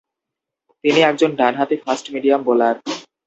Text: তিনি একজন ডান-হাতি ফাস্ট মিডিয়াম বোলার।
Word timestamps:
তিনি 0.83 0.99
একজন 1.01 1.31
ডান-হাতি 1.35 1.77
ফাস্ট 1.83 2.05
মিডিয়াম 2.13 2.41
বোলার। 2.47 2.75